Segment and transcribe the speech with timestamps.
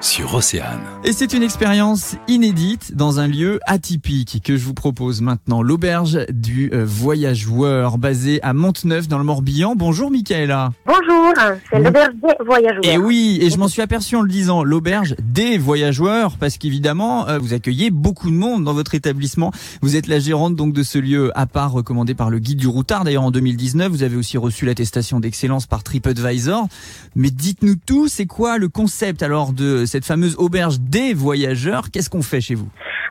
[0.00, 0.80] sur Océane.
[1.04, 6.26] Et c'est une expérience inédite dans un lieu atypique que je vous propose maintenant, l'auberge
[6.30, 9.74] du euh, voyageur basée à Monteneuf dans le Morbihan.
[9.76, 10.72] Bonjour Michaela.
[10.86, 11.34] Bonjour,
[11.70, 12.84] c'est l'auberge des voyageurs.
[12.84, 17.28] Et oui, et je m'en suis aperçu en le disant, l'auberge des voyageurs, parce qu'évidemment,
[17.28, 19.52] euh, vous accueillez beaucoup de monde dans votre établissement.
[19.82, 22.68] Vous êtes la gérante donc de ce lieu à part recommandé par le guide du
[22.68, 23.04] routard.
[23.04, 26.68] D'ailleurs, en 2019, vous avez aussi reçu l'attestation d'excellence par TripAdvisor.
[27.16, 31.90] Mais dites-nous tout, c'est quoi le concept alors de cette fameuse auberge des voyageurs.
[31.90, 32.68] Qu'est-ce qu'on fait chez vous?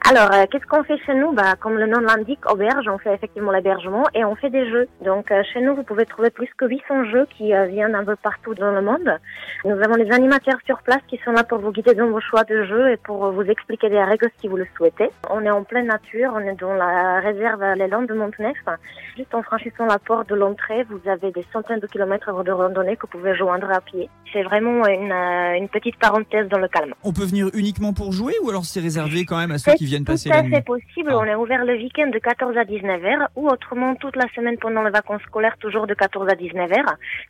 [0.08, 1.34] Alors, euh, qu'est-ce qu'on fait chez nous?
[1.34, 4.88] Bah, Comme le nom l'indique, auberge, on fait effectivement l'hébergement et on fait des jeux.
[5.06, 8.06] Donc, euh, chez nous, vous pouvez trouver plus que 800 jeux qui euh, viennent un
[8.06, 9.20] peu partout dans le monde.
[9.66, 12.44] Nous avons des animateurs sur place qui sont là pour vous guider dans vos choix
[12.44, 15.10] de jeux et pour vous expliquer des règles si vous le souhaitez.
[15.30, 18.58] On est en pleine nature, on est dans la réserve Les Landes de Montenef.
[19.18, 22.96] Juste en franchissant la porte de l'entrée, vous avez des centaines de kilomètres de randonnée
[22.96, 24.10] que vous pouvez joindre à pied.
[24.32, 26.94] C'est vraiment une, euh, une petite parenthèse dans le calme.
[27.04, 29.86] On peut venir uniquement pour jouer ou alors c'est réservé quand même à ceux qui
[29.90, 31.10] viennent tout passer la nuit fait possible.
[31.12, 31.18] Ah.
[31.20, 34.58] On est ouvert le week-end de 14 à 19 h ou autrement toute la semaine
[34.60, 36.76] pendant les vacances scolaires, toujours de 14 à 19 h